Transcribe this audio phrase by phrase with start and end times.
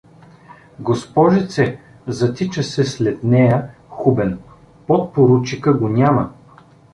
[0.79, 4.39] —Госпожице!— затича се след нея Хубен.—
[4.87, 6.33] Подпоручика го няма.